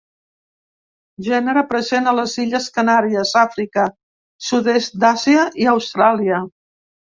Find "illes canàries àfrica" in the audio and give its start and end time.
2.45-3.85